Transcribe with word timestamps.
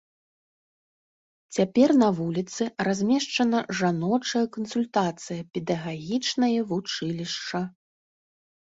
Цяпер 1.57 1.89
на 2.03 2.07
вуліцы 2.19 2.63
размешчана 2.87 3.59
жаночая 3.81 4.43
кансультацыя, 4.59 5.41
педагагічнае 5.55 6.55
вучылішча. 6.75 7.59